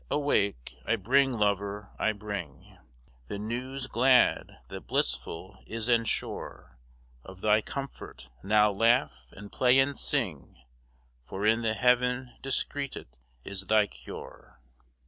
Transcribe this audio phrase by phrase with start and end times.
[0.09, 0.77] Awake!
[0.83, 2.79] I bring, lover, I bring
[3.27, 6.79] The newis glad, that blissful is and sure
[7.23, 10.57] Of thy comfort; now laugh, and play, and sing,
[11.23, 13.09] For in the heaven decretit
[13.45, 14.59] is thy cure.